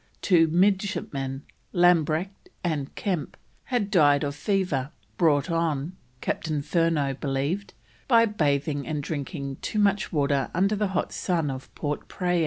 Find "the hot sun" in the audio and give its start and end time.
10.75-11.51